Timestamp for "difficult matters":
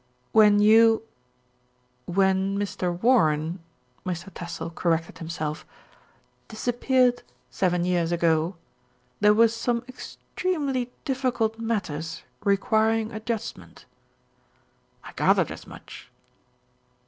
11.05-12.23